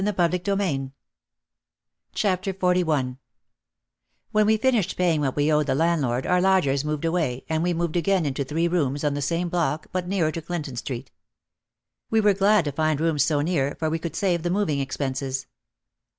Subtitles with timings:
[0.01, 0.59] 186 OUT OF
[2.09, 2.15] THE
[2.57, 3.17] SHADOW XLI
[4.31, 7.61] When we finished paying what we owed the land lord, our lodgers moved away, and
[7.61, 11.11] we moved again into three rooms on the same block but nearer to Clinton Street.
[12.09, 15.45] We were glad to find rooms so near, for we could save the moving expenses.